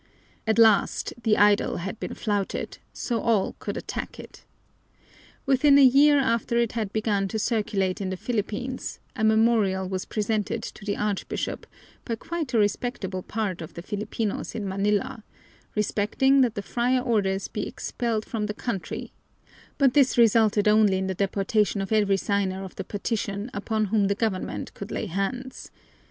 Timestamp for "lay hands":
24.89-25.69